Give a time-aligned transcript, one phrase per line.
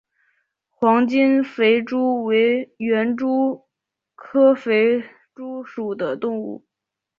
[0.67, 3.67] 黄金肥蛛为园蛛
[4.15, 5.03] 科肥
[5.35, 6.65] 蛛属的动物。